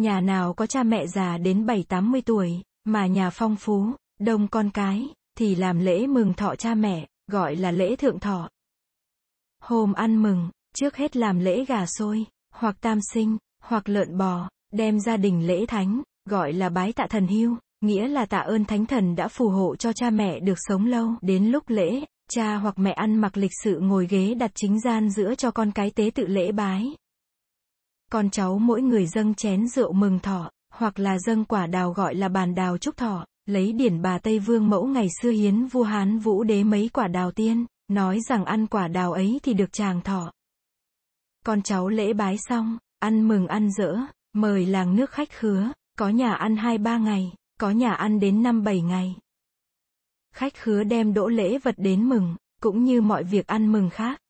[0.00, 3.86] nhà nào có cha mẹ già đến 7-80 tuổi, mà nhà phong phú,
[4.20, 5.08] đông con cái,
[5.38, 8.48] thì làm lễ mừng thọ cha mẹ, gọi là lễ thượng thọ.
[9.62, 14.48] Hôm ăn mừng, trước hết làm lễ gà xôi, hoặc tam sinh, hoặc lợn bò,
[14.72, 18.64] đem gia đình lễ thánh, gọi là bái tạ thần hưu, nghĩa là tạ ơn
[18.64, 21.08] thánh thần đã phù hộ cho cha mẹ được sống lâu.
[21.20, 25.10] Đến lúc lễ, cha hoặc mẹ ăn mặc lịch sự ngồi ghế đặt chính gian
[25.10, 26.94] giữa cho con cái tế tự lễ bái.
[28.12, 32.14] Con cháu mỗi người dâng chén rượu mừng thọ, hoặc là dâng quả đào gọi
[32.14, 35.82] là bàn đào chúc thọ, lấy điển bà Tây Vương mẫu ngày xưa hiến vua
[35.82, 39.72] Hán Vũ đế mấy quả đào tiên, nói rằng ăn quả đào ấy thì được
[39.72, 40.32] chàng thọ.
[41.44, 43.96] Con cháu lễ bái xong, ăn mừng ăn dỡ,
[44.32, 48.42] mời làng nước khách khứa, có nhà ăn hai ba ngày, có nhà ăn đến
[48.42, 49.16] năm bảy ngày.
[50.34, 54.20] Khách khứa đem đỗ lễ vật đến mừng, cũng như mọi việc ăn mừng khác.